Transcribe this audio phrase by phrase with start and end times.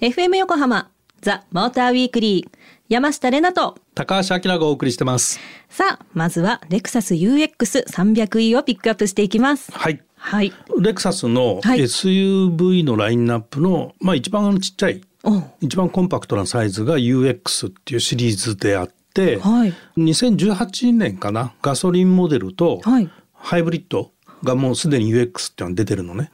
[0.00, 2.58] FM 横浜ザ・モーターウィークリー
[2.88, 3.76] 山下れなと。
[3.96, 5.40] 高橋明がお送りしてます。
[5.68, 9.72] さあまずはレクサス UX300E をピックアップしていきます。
[9.72, 10.00] はい。
[10.14, 10.52] はい。
[10.78, 11.80] レクサスのはい。
[11.80, 19.74] SUV のラインナップの、まあ一番ちっちゃいお一番コンパクトなサイズが UX っていうシリーズであって、はい。
[19.96, 23.10] 2018年かなガソリンモデルとはい。
[23.32, 24.11] ハイブリッド
[24.42, 26.30] がもうすでに UX っていうのが出てるのね。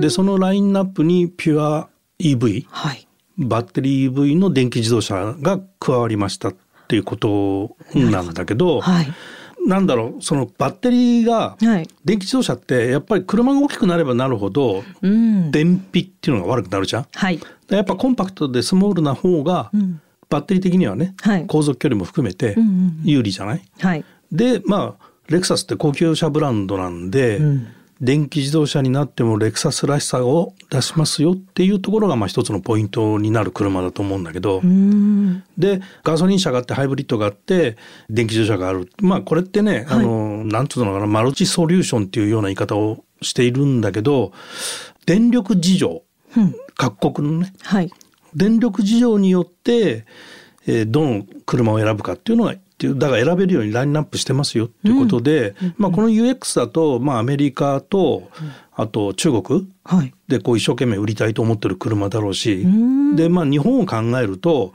[0.00, 3.06] でそのラインナップにピュア EV はい。
[3.38, 6.54] バッテリー EV の電気自動車が加わりましたっ
[6.88, 9.12] ていうことなんだけどはい。
[9.66, 11.88] なんだろうそのバッテリーがはい。
[12.04, 15.50] 電気自動車ってやっぱり車が大きくなればなるほどうん。
[15.50, 17.06] 電費っていうのが悪くなるじゃん。
[17.12, 17.38] はい。
[17.68, 20.00] でやっぱコンパクトでスモールな方がうん。
[20.28, 21.46] バッテリー的にはね、はい。
[21.46, 22.56] 航続距離も含めて
[23.04, 24.04] 有利じゃない、はい。
[24.30, 27.68] でまあレクサスって高級車ブランドなんで、うん。
[28.00, 34.60] 電気自動車になってもレクサスらしさを出しますよっていうところがまあ一つのポイントになる車だと思うんだけど、
[35.56, 37.76] でガソリン車があってハイブリッドがあって
[38.10, 38.90] 電気自動車がある。
[39.00, 39.98] まあこれってね、はい。
[40.00, 44.32] あのなんつうのかなマルチソリューションっていうような言い方をしているんだけど
[45.06, 46.02] 電力事情
[46.36, 46.56] うん。
[46.74, 47.92] 各国のねはい。
[48.34, 50.06] 電力事情によって、
[50.66, 58.28] えーどの車を選ぶかっていうのがっていうだから選べるようにラインナップしてますよっていうことで、まあ、この UX だと、まあ、アメリカと
[58.74, 60.12] あと中国はい。
[60.26, 63.14] でこう一生懸命売りたいと思ってる車だろうし、ん。
[63.14, 64.74] でまあ日本を考えると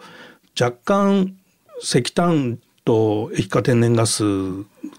[0.60, 1.36] 若干
[1.82, 4.24] 石炭と液化天然ガス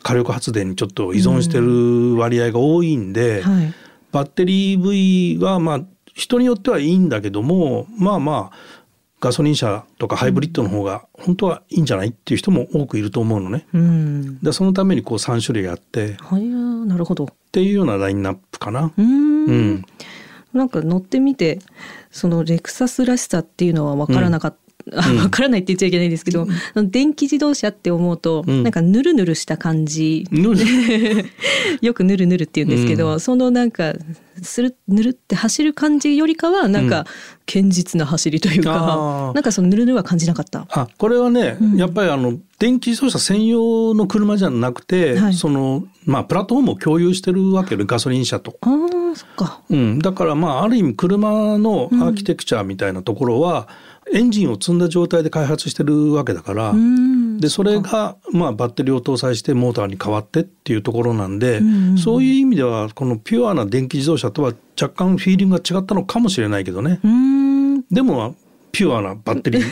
[0.03, 3.75] 火力発電にちょっと依存してる割合が多いんで、はい。
[4.13, 5.81] バッテリー EV はまあ
[6.15, 8.57] 人によってはいいんだけどもまあまあ
[9.21, 13.67] ガソリン車とかハイブリッドの方が本当はいいんじゃないっていう人も多くいると思うのね。
[13.73, 14.39] うん。
[14.41, 16.11] でそのためにこう3種類あって。
[16.11, 17.29] っはいなるほど。
[17.51, 18.93] ていうようなラインナップかな。
[18.97, 19.45] うーん。
[19.47, 19.85] うん。
[20.53, 21.59] なんか乗ってみて
[22.11, 24.57] そのレクサスらしさっていうのは分からなかっ
[24.91, 25.17] た、あうん。
[25.19, 28.63] 分からないって言っちゃいけないんですけど、あの電気自動車って思うと、うん。
[28.63, 30.27] なんかヌルヌルした感じ。
[30.31, 30.65] ぬる？
[31.83, 33.21] よくヌルヌルって言うんですけど、うん。
[33.21, 33.95] そのなんか
[34.43, 36.91] するぬるって走る感じよりかはなんうん。
[36.91, 37.07] か
[37.47, 40.67] 堅実な走りというか、なんかそのヌルヌルは感じなかった。
[40.71, 41.77] あこれはね、うん。
[41.77, 45.35] やっぱりあの電気自動車専用の車じゃなくて、はい。
[45.35, 48.57] そのまあプラットフォームを共有してるわけでガソリン車と。
[48.61, 49.63] あーそっか。
[49.71, 53.69] うん、だからまあある意味車のアーキテクチャみたいなところは、
[54.13, 57.39] エンジンを積んだ状態で開発してるわけだから、うん。
[57.39, 67.01] でそれがまあバッテリーを搭載してモーターに変わってっていうところなんで、うそういう意味ではこのピュアな電気自動車とは若干フィーリングが違ったのかもしれないけどね。
[67.91, 68.35] でも
[68.79, 69.63] ピュアなバッテリー。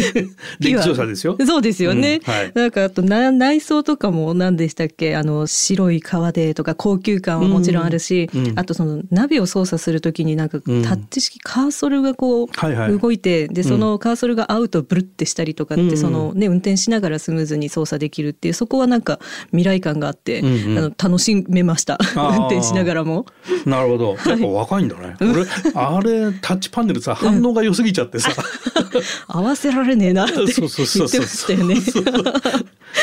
[0.60, 1.36] 電気自動車ですよ。
[1.46, 2.20] そうですよね。
[2.26, 2.32] うん。
[2.32, 2.52] はい。
[2.54, 5.14] なんかあとな内装とかも何でしたっけ？
[5.14, 8.58] あの白い革でとか高級感はもちろんあるし、うんうん。
[8.58, 10.82] あとそのナビを操作するときになんかタうん。
[10.84, 12.98] ッチ式カーソルがこうはいはい。
[12.98, 15.90] 動いて、でそのカーソルが合うとブルってしたりとかって、うん。
[15.90, 20.78] うんそのね運転しながらスムーズに操作できるっていうそこはなんか未来感があって、うんうん。
[20.78, 21.98] あの楽しめました。
[22.00, 22.38] ー。
[22.38, 23.26] 運転しながらも。
[23.66, 24.16] なるほど。
[24.26, 25.14] やっぱ若いんだね。
[25.20, 25.44] 俺
[25.74, 28.30] あれタッチパネルさ反応が良すぎちゃってさ。
[29.28, 31.76] 合わせられねえなって言ってましたよね。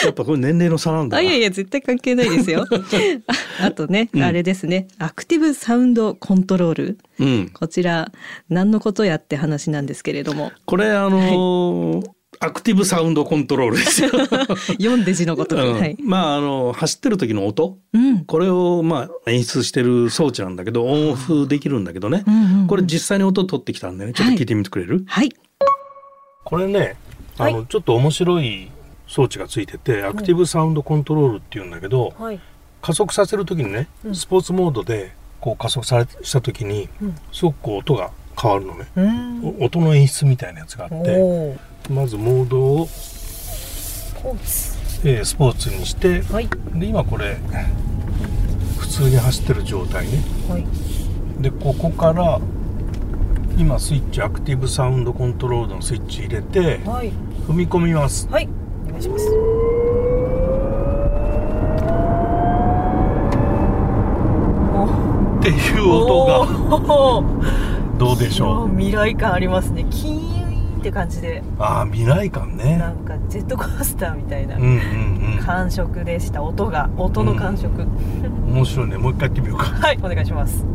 [0.04, 2.66] やっぱこれ年齢の差なんだいやいや絶対関係ないですよ。
[3.60, 4.24] あ あとね、うん。
[4.24, 4.88] あれですね。
[4.98, 6.98] アクティブサウンドコントロール。
[7.20, 7.50] うん。
[7.54, 8.12] こちら
[8.50, 10.52] 何のことやって話なんですけれども。
[10.66, 12.10] これあのー
[12.44, 14.10] アクティブサウンドコントロールですよ。
[14.78, 15.80] 読んで字のこと、うん。
[15.80, 15.96] はい。
[16.04, 17.78] まああの走ってる時の音。
[17.94, 18.26] うん。
[18.26, 22.68] これをまあ演出してる装置なんだけどオンオフできるんだけどね、うんうんうん。
[22.68, 24.12] これ実際に音取ってきたんでね。
[24.12, 25.32] ちょっと聞いてみてくれる、はい。
[26.44, 26.98] これね
[27.38, 28.70] あの、はちょっと面白い
[29.08, 32.40] 装置がついててアクティブサウンドコントロールっていうんだけど、はい。
[32.82, 34.16] 加速させる時にねうん。
[34.16, 37.16] スポーツモードでこう加速されした時にうん。
[37.32, 39.56] すごくこう音が変わるのね、うん。
[39.60, 41.56] お音の演出みたいなやつがあってお
[41.94, 42.88] まずモードを、
[45.06, 46.48] えースポーツにしてはい。
[46.74, 47.38] で今これ
[48.80, 50.12] 普通に走ってる状態ね。
[50.50, 50.66] はい。
[51.42, 52.40] でここから
[53.58, 57.12] 今スイッチアクティブサウンドコントロールのスイッチ入れてはい。
[57.48, 58.28] 踏み込みます。
[58.30, 58.48] はい。
[58.88, 59.26] お願いします。
[65.40, 66.46] っていう音が。
[66.46, 67.54] が
[68.04, 68.70] どうでしょう？
[68.70, 69.86] 未来感ありますね。
[69.90, 71.42] キーンって感じで。
[71.58, 72.78] ああ未来感ね。
[72.78, 74.58] なんかジェットコースターみたいな
[75.46, 76.44] 感触でした。
[76.44, 76.90] 音が。
[76.98, 78.54] 音の感触、うん。
[78.56, 78.98] 面白いね。
[78.98, 79.64] もう一回やってみようか。
[79.66, 80.66] はいお願いします。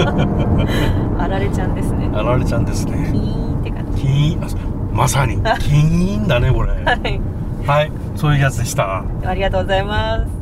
[1.18, 2.08] あられちゃんですね。
[2.14, 4.02] あられちゃんですキねーンって感じ。
[4.02, 4.48] キーンあ
[4.94, 5.34] まさに。
[5.34, 6.70] キーンだねこれ。
[6.84, 7.20] はい。
[7.66, 7.92] はい。
[8.14, 9.04] そういうやつでした。
[9.24, 10.39] ありがとうございます。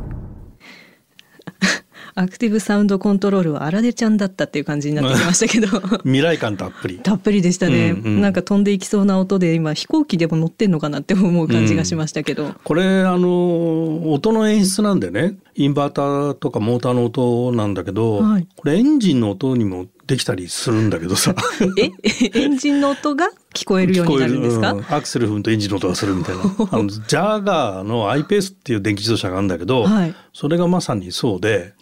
[2.18, 5.68] アクティブサウンドコントロールはあられちゃんだったっていう感じになってきましたけど。
[6.02, 6.98] 未来感たっぷり。
[6.98, 8.20] たっぷりでしたね、うんうん。
[8.20, 15.36] なんか飛んでいきそうな音で今飛行機でも乗ってんのかなって思う感じがしましたけど、これあの音の演出なんでね。
[15.54, 18.46] インバーターとかモーターの音なんだけど、はい。
[18.56, 21.34] これエンジンの音にもできたりするんだけどさ。
[21.78, 21.90] え
[22.40, 26.42] エンジンの音が聞こえるようになるんですか、うんアクセル踏むとエンジンの音がするみたいな。
[26.72, 30.14] あのジャガーの i ペースっていう電気自動車があるんだけど、はい。
[30.32, 31.74] それがまさにそうで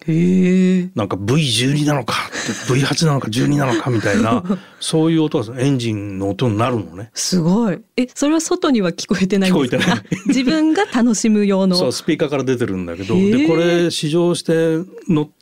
[0.94, 4.42] なんか V12 なのかって V8 なのか12なのかみたいな
[4.80, 7.10] そういう音がエンジンの音になるのね。
[7.14, 7.78] すごい。
[7.96, 9.76] えそれは外には聞こえてないんですか？
[9.76, 9.98] 聞こえてない。
[9.98, 11.76] あ自分が楽しむ用の。
[11.76, 14.78] そうスピーカーから出てるんだけどでこれ試乗して
[15.08, 15.35] 乗って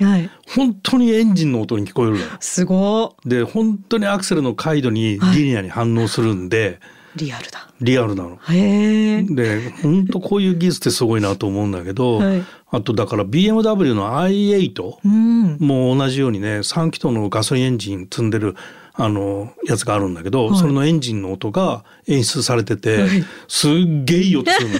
[0.00, 0.30] はい。
[0.54, 2.18] 本当にエンジンの音に聞こえる。
[2.40, 6.80] すごで本当にアクセルの回路にリニアに反応するんで、
[7.16, 7.68] いリアルだ。
[7.80, 8.38] リアルなの。
[8.48, 9.22] へえ。
[9.22, 12.44] で本当こういう技術ってすごいなと思うんだけど、はい。
[12.70, 15.56] あとだから BMW の i8 うん。
[15.58, 18.56] も同じようにね3気筒のガソリンエンジン積んでる
[18.94, 20.58] あのやつがあるんだけど、はい。
[20.58, 23.24] それのエンジンの音が演出されてて、はい。
[23.48, 24.78] すっげえいい音するの。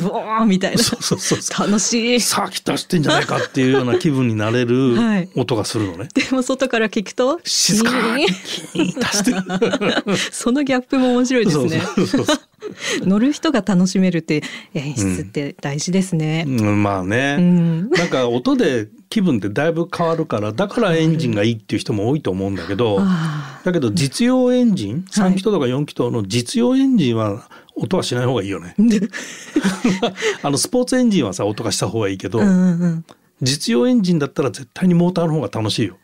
[0.00, 0.82] ブワーみたいな。
[0.82, 1.66] そうそうそうそう。
[1.66, 2.20] 楽しい。
[2.20, 5.28] さあ来たしてんじゃないかっていうような気分になれるはい。
[5.36, 6.08] 音がするのね。
[6.12, 11.80] でも外から聞くと静かにキーンとしてそのギャップも面白いですね。
[11.94, 12.36] そうそうそう
[13.06, 14.42] 乗る人が楽しめるって
[14.74, 16.44] 演出って大事ですね。
[16.46, 17.90] うんまあね、うん。
[17.90, 25.32] なんか音で気分ってだいぶ変わるからだからエンジンがいいっていう人も多いと思うんだけどあだけど実用エンジンはい。
[25.32, 28.74] 3気筒とか4気筒の実用エンジンは音はしない方がいいよね。
[30.42, 33.04] あのスポーツエンジンはさ音がした方がいいけど、うんうん
[33.42, 35.96] 実用エンジンだったら絶対にモーターの方が楽しいよ。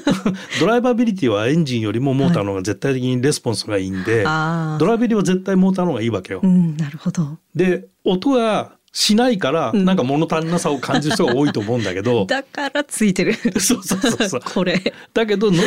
[0.60, 6.40] ドライバビリティはエンジンよりもモーターの方が絶対的にレスポンスがいいんで、あードライバビリは絶対モーターの方がいいわけよ。
[6.42, 7.38] うん、なるほど。
[7.54, 13.34] で音がしないからうんなんか物足りなさを感じる人が多いと思うんだけど、 だからついてる。
[13.60, 14.94] そうそうそうそう これ。
[15.12, 15.58] だけどの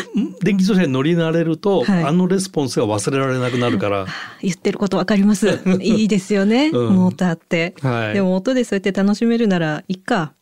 [0.41, 4.07] 電気自動車に乗り慣れると、はいあのレスポンスが忘れられなくなるから、
[4.41, 5.59] 言ってることわかります。
[5.79, 7.75] いいですよね、うんモーターって。
[7.81, 10.33] はいでも音でそうやって楽しめるならいいか。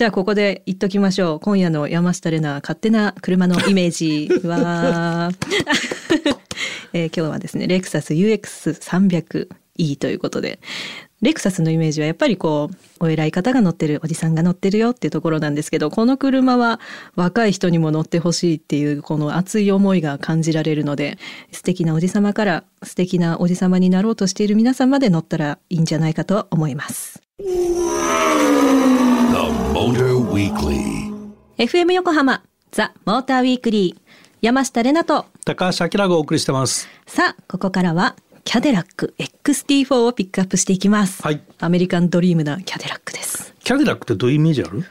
[0.00, 1.40] じゃあここで言っときましょう。
[1.40, 5.30] 今夜の山下玲奈勝手な車のイメージは、
[6.94, 10.58] えー今日はですね、レクサス UX300E ということで、
[11.20, 16.80] レクサスのイメージはやっぱりこう、お偉い方が乗ってる、おじさんが乗ってるよっていうところなんですけど、この車は
[17.14, 21.18] 若い人にも乗ってほしいっていう、この熱い思いが感じられるので、
[21.52, 27.20] 素敵なおじさまから素敵なおじさまになろうとしている皆さんまで乗ったらいいんじゃないかと思います。
[29.80, 31.10] The Motor Weekly.
[31.56, 34.00] FM 横浜ザ・モーターウィークリー
[34.42, 36.86] 山下れなと高橋明がお送りしてます。
[37.06, 41.40] さあここからはキャデラック XT4 をピックアップしていきます、はい。
[41.60, 43.54] アメリカンドリームなキャデラックです。
[43.64, 44.84] キャデラックってどういうイメージある？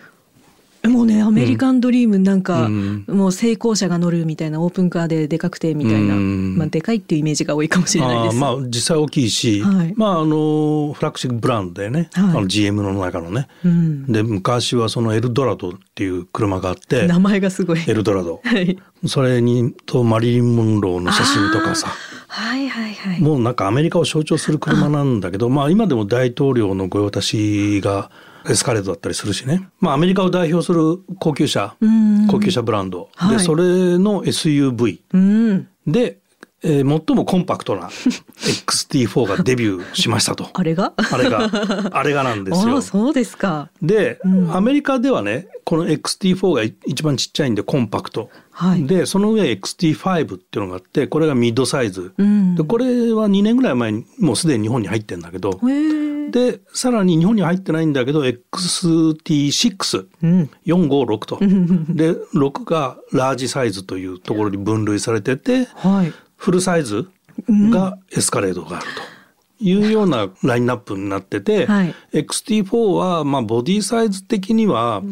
[0.87, 3.05] もうねアメリカンドリームなんか、うん。
[3.07, 6.57] もう成功者が乗るみたいなオープンカーででかくてみたいな、うん。
[6.57, 8.35] まあ、でかいっていうイメージが多いかもしれないです。
[8.35, 9.93] あーまあ実際大きいし、はい。
[9.97, 12.23] まああのフラッグシップブランドだよね、はい。
[12.23, 13.47] あの GM の中のね。
[13.65, 17.83] うん、で昔はそのエルドラドっていう車があって名前がすごい。
[17.85, 18.39] エルドラド。
[18.45, 18.77] はい。
[19.05, 21.93] それにとマリリン・モンローの写真とかさ。
[22.27, 23.21] はいはいはい。
[23.21, 28.11] もうなんかアメリカを象徴する車なんだけどまあ今でも大統領の御用達が
[28.47, 29.69] エスカレートだったりするしね。
[29.79, 32.27] まあアメリカを代表する高級車うん。
[32.27, 33.37] 高級車ブランド、はい。
[33.37, 33.63] でそれ
[33.97, 35.67] の SUV うん。
[35.87, 36.19] で、
[36.61, 37.87] えー最もコンパクトな
[38.37, 40.49] XT4 がデビューしましたと。
[40.53, 40.93] あれが？
[40.97, 41.49] あれが
[41.93, 42.81] あれがなんですよ。
[42.83, 43.69] そうですか。
[43.81, 44.55] で、うん。
[44.55, 48.83] アメリカではねこの XT4 が一番ちっちゃいんでコンパクト、はい。
[48.85, 52.55] でその上 XT5 っていうのがあってこれがミッドサイズ、うん。
[52.55, 60.49] でこれは2年ぐらい前にもうすでに日本に入ってんだけど、へえでさらに日本に入ってないんだけど XT6 うん。
[60.65, 61.95] 456と、ん。
[61.95, 66.13] で6がラージサイズというところに分類されててはい。
[66.35, 67.09] フルサイズ
[67.47, 69.19] がエスカレードがあると。
[69.61, 71.93] いうようなラインナップになってて、はい。
[72.13, 75.03] XT4 はまあボディサイズ的には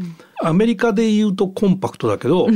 [0.41, 2.47] アメリカで言うとコンパクトだけど、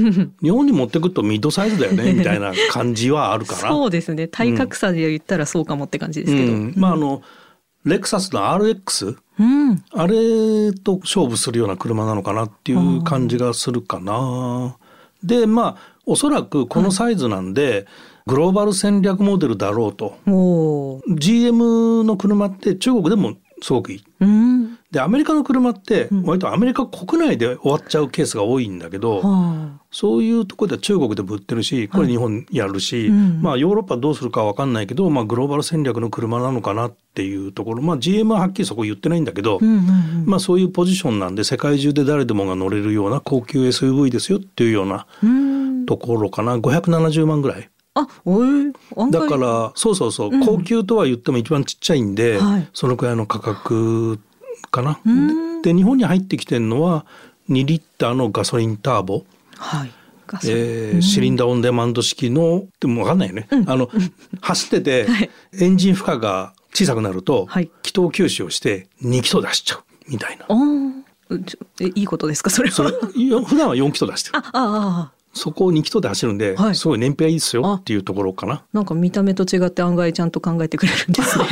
[0.41, 3.69] 日本に持ってくるとミッドサイズだよね みたいな感じはあるから。
[3.69, 4.29] そうですね。
[4.29, 6.73] 体格差で言ったらそうかもって感じですけど、うん。
[6.77, 7.21] まああの
[7.85, 14.77] レクサスの RX うんあれと勝負するような車なのかなっていう感じがするかな。
[15.23, 17.85] でまあおそらくこのサイズなんで、
[18.25, 20.17] グローバル戦略モデルだろうと。
[21.07, 24.03] GM の車って中国でもすごくいい。
[24.19, 39.57] うんでアメリカの車って割とアメリカ国内で終わっちゃうケースが多いんだけど、はそういうところでは中国でも売ってるしこれ日本やるし、うんまあヨーロッパどうするかわかんないけど、まあ、グローバル戦略の車なのかなっていうところまあ GM ははっきりそこ言ってないんだけど、あ。
[39.61, 40.25] うんうんうん。
[40.25, 45.85] まあそういうポジションなんで世界中で誰でもが乗れるような高級 SUV ですよっていうようなうん。
[45.85, 47.69] ところかな570万ぐらい。
[47.93, 48.71] あ、おい。
[49.11, 54.19] だからそうそうそう、うん高級とは言っても一番ちっちゃいんで、はいそのくらいの価格
[54.71, 54.99] かな。
[55.09, 55.61] ん。
[55.61, 57.05] で日本に入ってきてるのは
[57.49, 59.25] 2リッターのガソリンターボ、
[59.57, 59.91] はい。
[60.45, 63.89] えーシリンダーオンデマンド式のでも分かんないよね、あの
[64.39, 65.07] 走ってて、
[65.59, 67.69] エンジン負荷が小さくなると、はい。
[67.83, 70.45] 気筒吸収をして2気筒出しちゃうみたいな。
[71.79, 72.49] いいことですか？
[72.49, 72.75] それは。
[72.75, 72.91] それ
[73.25, 74.37] よ普段は4気筒出してる。
[74.37, 78.63] あ、ああ、そこを2気筒で走るんで、はいすごい燃費はいいですよあっていうところかな。
[78.73, 81.45] なんか見た目と違って案外ちゃんと考えてくれるんですね。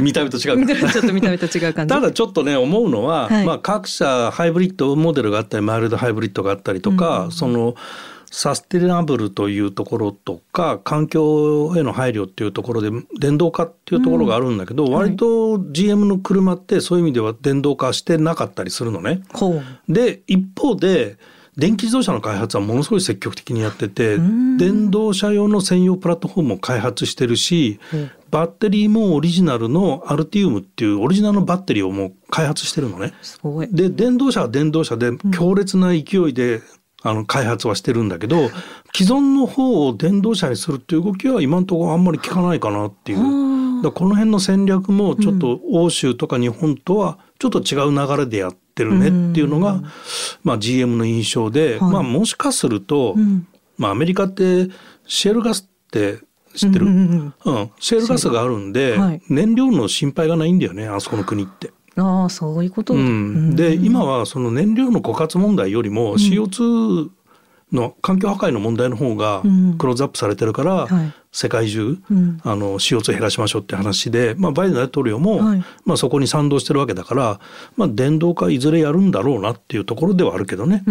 [0.00, 1.90] 見た目と違う ちょっと見た目と違う感じ。
[1.94, 7.74] ただちょっとね思うのは、はいまあ、各社ハイブリッドモデルがあったりマイルドハイブリッドがあったりとか、その
[8.30, 19.22] サステナブルというところとか環境への配慮っていうところで電動化っていうところがあるんだけど、割と GM の車ってそういう意味では電動化してなかったりするのね。
[19.88, 21.16] で一方で
[21.56, 33.14] 電気自動車の開発はものすごい積極的にやっててん電動車用の専用プラットフォームも開発してるしうんバッテリーもオリジナルのアルティウムっていうオリジナルのバッテリーをもう開発してるのね。
[33.22, 33.68] すごい。
[33.70, 36.60] で電動車は電動車で強烈な勢いで、
[37.02, 38.48] あの開発はしてるんだけど
[38.92, 43.18] 既存の方を電動車にするっていう動きは今のところあんまり聞かないかなっていう。
[43.92, 49.82] この辺の戦略もちょっと欧州とか日本とはちょっと違う流れでやってるねっていうのが、
[50.42, 51.92] まあ、GM の印象で、はい。
[51.92, 53.46] まあ、もしかすると、うん。
[53.76, 54.70] まあ、アメリカって
[55.06, 56.20] シェールガスって
[56.54, 57.54] 知ってる、ううんんうん。
[57.56, 57.70] うん。
[57.78, 59.22] シェールガスがあるんで、はい。
[59.28, 61.72] 燃料の心配がないんだよねあそこの国って。
[61.96, 62.94] ああそういうこと？
[62.94, 67.10] うん、で今はその燃料の枯渇問題よりも CO2
[67.72, 69.78] の環境破壊の問題の方がうん。
[69.78, 77.40] クローズアップされてるから、はい世界中、うんあの CO2 減らしましょうって話で、まあ、バイデン大統領も、はいまあ、そこに賛同してるわけだから、
[77.76, 80.84] まあ、電動化いずれやるんだろうなっていうところではあるけどね。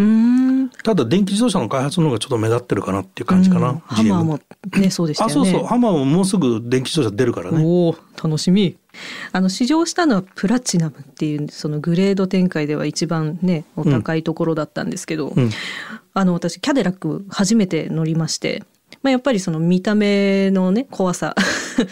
[0.82, 4.40] ただ電気自動車の開発の方がちょっと目立ってるかなっていう感じかな、うんハマーも
[4.76, 5.32] ねそうでしたね。
[5.32, 7.62] そうそうハマーももうすぐ電気自動車出るからね。
[7.64, 8.76] おお楽しみ。
[9.32, 15.50] あの試乗したのはプラチナムっていうそのグレード展開では一番ねお高いところだったんですけど、うん
[16.16, 18.62] あの私キャデラック初めて乗りまして。
[19.02, 21.34] まあ、やっぱりその見た目のね怖さ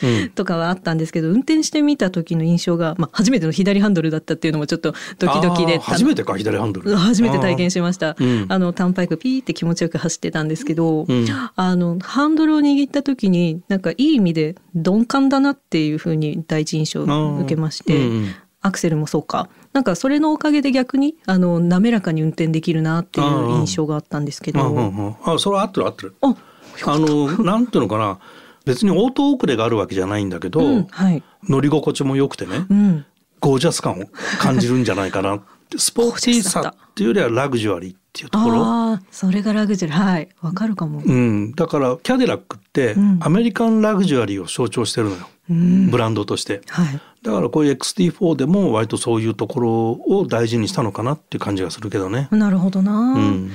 [0.02, 0.30] うん。
[0.35, 6.94] とかはあったんですけど運転してみた時の印象が、まあ、初めての左ハンドルだったっていうのもちょっとドキドキで初めてか左ハンドル。
[6.94, 8.16] 初めて体験しました。
[8.18, 8.47] うん。
[8.49, 11.26] あのターンパイクピーって気持ちよく走ってたんですけど、うん。
[11.56, 18.35] あのハンドルを握った時になんかいい意味で鈍感だなっていう風に第一印象を受けまして、うんうん。
[18.64, 19.49] アクセルもそうか。
[19.73, 25.16] なんかそれのおかげで逆にあの滑らかに運転できるなっていう印象があったんですけど、うんうんうん。
[25.25, 26.14] あそれは合ってる合ってる。
[26.21, 26.35] あ
[26.91, 28.19] あのなんていうのかな。
[28.65, 33.05] 別にオート遅れがあるわけじゃないんだけど、うんはい、乗り心地も良くてね、うん、
[33.41, 34.07] ゴージャス感を
[34.39, 35.41] 感じるんじゃないかな。
[35.77, 40.05] スポーティーさっていうよりはラグジュアリーっていうところ、ああそれがラグジュアリー。
[40.05, 40.29] はい。
[40.43, 41.01] わかるかも。
[41.05, 43.19] うん、だからキャデラックってうん。
[43.23, 45.91] アメリカンラグジュアリーを象徴してるのよ、うん。
[45.91, 46.61] ブランドとして。
[46.69, 47.01] はい。
[47.23, 52.29] だからこういう XT4 でも割とそういうところを大事にしたのかなっていう感じがするけどね。
[52.33, 53.51] なるほどな、うん、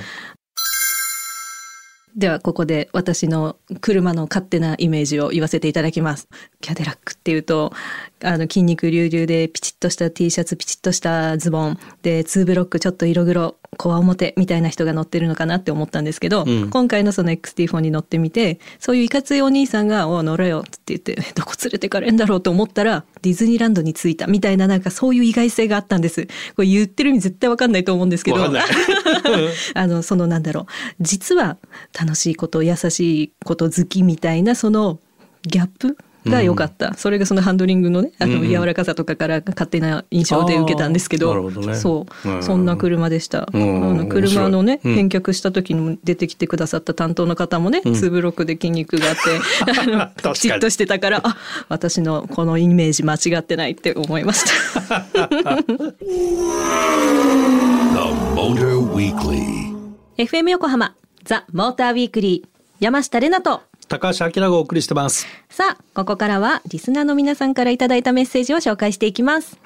[2.18, 6.28] ではここで私の車の勝手なイメージを言わせていただきます。
[6.60, 7.72] キャデラックっていうと
[8.24, 26.26] あの筋肉隆々でピチッとした T シャツピチッとしたズボンでツーブロックちょっと色黒コア表みたいな人が乗ってるのかなって思ったんですけど、うん今回のその XT4 に乗ってみてそういういかついお兄さんが「おう乗れよ」って言って「どこ連れてかれんだろう?」と思ったらディズニーランドに着いたみたいななんかそういう意外性があったんです。
[26.56, 28.38] これ言ってる意味絶対わかんないと思うんですけど。
[29.74, 30.66] あのそのなんだろう
[31.00, 31.56] 実は
[31.98, 35.00] 楽しいこと優しいこと好きみたいなその
[35.42, 35.96] ギャップ
[36.26, 38.48] が良かった、それがそのハンドリングのねあのうんうん。
[38.48, 41.74] 柔らかさとかから勝手な印象で受けたんですけど,、どね。
[41.74, 47.94] そう、うんそんな車でした、うんあの車のね、返却した時にも出てきてくださった担当の方もね、うん。
[47.94, 51.36] ツーブロックで筋肉があって きちっとしてたからあ
[51.68, 54.48] 私のこのイメージ間違ってないって思いました。
[54.88, 54.94] The
[58.34, 59.74] Motor Weekly.
[60.16, 60.94] FM 横浜
[61.24, 62.48] ザ・モーターウィークリー
[62.80, 65.26] 山下れなと高橋明がお送りしてます。
[65.48, 69.58] さあここからはリスナーの皆さんからいただいたメッセージを紹介していきます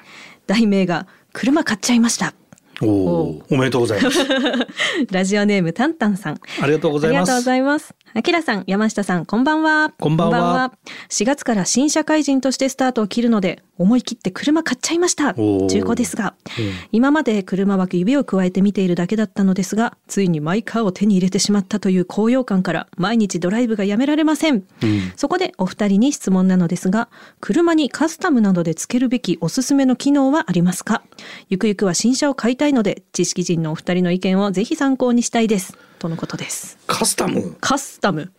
[0.47, 2.33] 題名が車買っちゃいました
[2.83, 4.19] おおおめでとうございます。
[5.11, 6.39] ラジオネームタンタンさん。
[6.61, 7.19] ありがとうございます。
[7.19, 7.95] ありがとうございます。
[8.15, 9.91] あきらさん、山下さん、こんばんは。
[9.99, 10.73] こんばんは
[11.09, 15.33] 4月から新社会人としてスタートを切るので、思い切って車買っちゃいました。
[15.33, 24.63] 中古ですが、うん今まで車は指を加えて見ているだけだったのですが、ついにマイカーを手に入れてしまったという高揚感から、毎日ドライブがやめられません。
[24.83, 27.09] うんそこでお二人に質問なのですが、
[27.41, 31.01] 車にカスタムなどでつけるべきおすすめの機能はありますか？
[31.49, 35.77] ゆくゆくは新車を買いたいので、知識人のお二人の意見をぜひ参考にしたいです。
[35.99, 36.77] とのことです。
[36.87, 37.55] カスタム？
[37.61, 38.31] カスタム。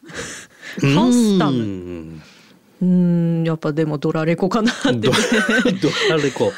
[0.80, 2.20] カカスタム。
[2.82, 2.86] うー
[3.42, 5.10] ん、やっぱでもドラレコかなって、ねド。
[5.10, 6.52] ドラレコ。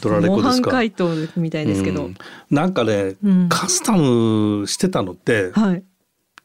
[0.00, 0.70] ドラレコ模ですか。
[0.70, 2.06] 範回答みたいですけど。
[2.06, 2.14] うん
[2.50, 5.82] なんかね、うんカスタムしてたのってはい。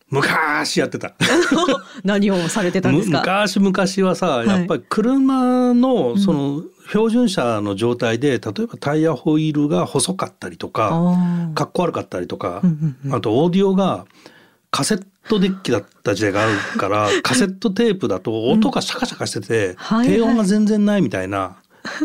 [0.10, 1.14] 昔やってた。
[2.04, 3.46] 何をされてたんですむか。
[3.60, 14.06] 昔々はさ、いやっぱり車のその標準車の状態で、例えばタイヤホイールが細かったりとか、あかっこ悪かったりとか、うんうんうんあとオーディオが
[14.72, 21.56] カセットデッキだった時代があるから カセットテープだと音がシャカシャカしてて、はいはい低音が全然ないみたいな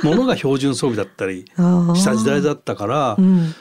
[0.05, 3.55] ものが標準装備だったりした時代だったから、うん。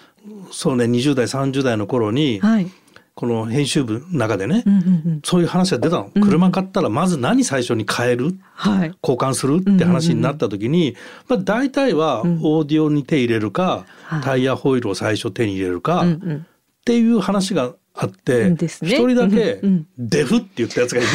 [0.52, 2.72] そうね20代30代の頃に、はい。
[3.16, 5.22] この編集部の中でね、うんうんうん。
[5.24, 6.22] そういう話が出たの、うん。
[6.22, 8.38] 車買ったらまず何最初に変える？
[8.54, 8.94] はい。
[9.02, 10.98] 交換するって話になった時に、
[11.30, 12.40] まあ、大体はうん。
[12.44, 14.22] オーディオに手入れるか、はい。
[14.22, 16.46] タイヤホイールを最初手に入れるか、うんっうん。
[16.84, 21.10] ていう話があって一、人だけうんうん「デフ」って言ったやつがいて。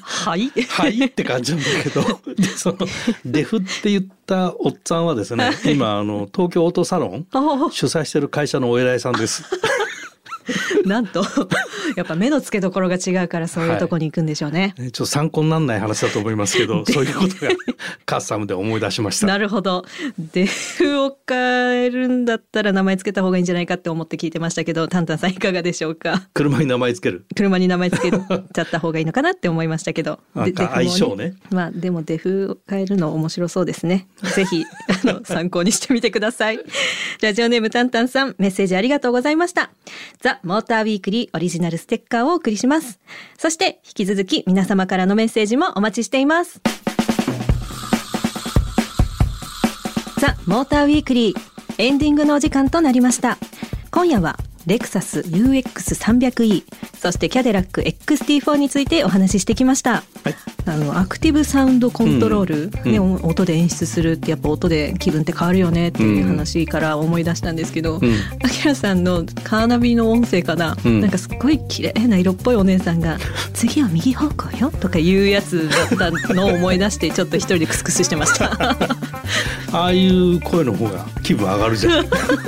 [0.00, 0.48] はい。
[0.70, 2.02] 「はい」って感じなんだけど。
[2.34, 2.78] でその
[3.26, 9.44] 「デフ」って言ったおっさんはですね今あの東京オートサロンあ主催してる会社のお偉いさんです。
[10.84, 11.24] なんと
[11.96, 14.74] やっぱ目の付けどころが違うからそういうとこに行くんでしょうね。
[14.78, 17.52] ねちょっと参考にならない話だと思いますけど そういうことが
[18.06, 19.26] カスタムで思い出しました。
[19.26, 19.84] なるほど。
[20.32, 26.28] デフを変えるんだったら名前つけた方がいいんじゃないかって思って聞いてましたけど、タンタンさんいかがでしょうか？
[26.34, 30.20] 車に名前つける車に名前つけちゃった方がいいのかなって思いましたけど。
[30.34, 34.08] なんかでデフも相性ねまあでもデフを変えるの面白そうですね。
[34.34, 34.64] ぜひ
[35.04, 36.60] あの参考にしてみてください。
[37.22, 39.70] ラジオネームタンタンさんメッセージありがとうございました。
[40.20, 43.00] ザ・モーターウィークリーオリジナルステッカーをお送りします。
[43.38, 46.60] そして引き続き皆様からのメッセージもお待ちしています。
[50.18, 53.38] ザ・モーターウィークリーエンディングのお時間となりました
[53.92, 56.64] 今夜はレクサス UX300E
[56.96, 68.02] そしてキャデラック XT4 についてお話ししてきました、はいあのアクティブサウンドコントロール、うんねお音で演出するってやっぱ音で気分って変わるよねっていう話から思い出したんですけど、ん
[68.42, 73.18] あきらさんのカーナビの音声かな、うんなんかすっごい綺麗な色っぽいお姉さんが
[73.54, 78.76] 「次は右方向よ」とかいうやつだったのを思い出してちょっと一人でクスクスしてました。
[79.72, 82.06] ああいう声の方が気分上がるじゃん。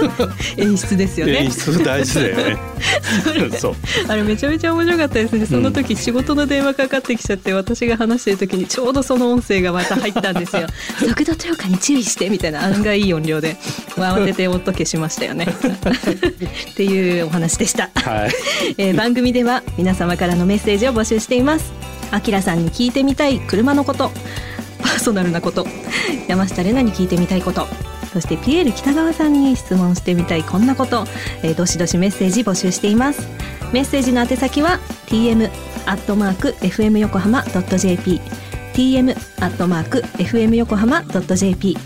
[0.56, 1.50] 演出ですよね演。
[1.50, 2.58] 出大事だよね。
[3.58, 3.74] そう。
[4.08, 5.44] あれめちゃめちゃ面白かったですね。
[5.46, 10.66] その時仕事の電話かかってきちゃって、私が話してる時にちょうどその音声がまた入ったんですよ。
[10.98, 13.56] 速度超過に注意してみたいな案外いい音量で、
[13.96, 15.46] 慌てて音消しましたよね。
[16.72, 17.90] っていうお話でした。
[17.94, 18.30] はい。
[18.78, 21.72] えー番組では皆様からのメッセージを募集しています。
[22.10, 24.10] あきらさんに聞いてみたい車のこと、
[24.82, 25.66] パーソナルなこと、
[26.26, 27.68] 山下玲奈に聞いてみたいこと、
[28.12, 31.04] そしてピエール北川さんに質問してみたいこんなこと、
[31.42, 33.28] えーどしどしメッセージ募集しています。
[33.72, 35.50] メッセージの宛先は tm
[35.86, 38.20] アットマーク fm 横浜ドット .jp
[38.74, 39.12] tm
[39.44, 41.76] アットマーク fm 横浜ドット .jp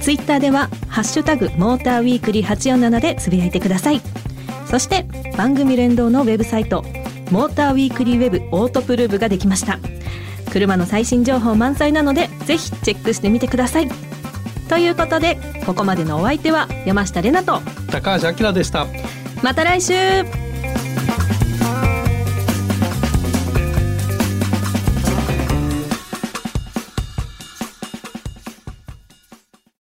[0.00, 4.00] ツイッターではハッシュタグモーターウィークリー847でつぶやいてください。
[4.68, 6.84] そして番組連動のウェブサイト
[7.30, 9.78] モーターウィークリーウェブオートプルーブができました
[10.52, 14.07] 車の最新情報満載なのでぜひチェックしてみてください
[14.68, 18.86] ということでここまでのお相手は山下れなと高橋明でした。
[19.42, 19.94] また来週